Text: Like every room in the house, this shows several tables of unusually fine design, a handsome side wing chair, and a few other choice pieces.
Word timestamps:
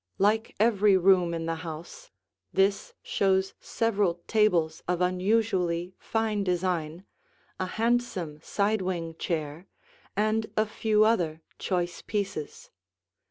Like 0.17 0.55
every 0.59 0.97
room 0.97 1.31
in 1.31 1.45
the 1.45 1.53
house, 1.61 2.09
this 2.51 2.95
shows 3.03 3.53
several 3.59 4.15
tables 4.25 4.81
of 4.87 4.99
unusually 4.99 5.93
fine 5.99 6.43
design, 6.43 7.05
a 7.59 7.67
handsome 7.67 8.41
side 8.41 8.81
wing 8.81 9.13
chair, 9.19 9.67
and 10.17 10.51
a 10.57 10.65
few 10.65 11.03
other 11.03 11.43
choice 11.59 12.01
pieces. 12.01 12.71